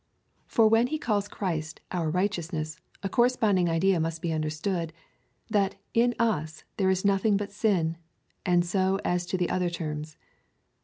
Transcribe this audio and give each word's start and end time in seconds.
For 0.47 0.67
when 0.67 0.87
he 0.87 0.97
calls 0.97 1.27
Christ 1.27 1.79
our 1.91 2.09
righteousness, 2.09 2.79
a 3.03 3.07
corresponding 3.07 3.69
idea 3.69 3.99
must 3.99 4.19
be 4.19 4.33
understood— 4.33 4.93
that 5.51 5.75
in 5.93 6.15
us 6.17 6.63
there 6.77 6.89
is 6.89 7.05
nothing 7.05 7.37
but 7.37 7.51
sin; 7.51 7.97
and 8.43 8.65
so 8.65 8.99
as 9.05 9.27
to 9.27 9.37
the 9.37 9.51
other 9.51 9.69
terms. 9.69 10.17